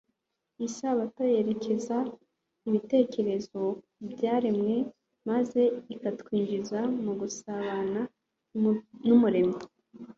[0.67, 1.97] Isabato yerekeza
[2.67, 3.61] ibitekerezo
[3.95, 4.75] ku byaremwe
[5.29, 5.61] maze
[5.93, 8.01] ikatwinjiza mu gusabana
[9.07, 9.59] n’Umuremyi.